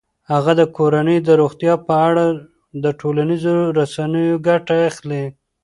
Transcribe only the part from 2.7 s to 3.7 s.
د ټولنیزو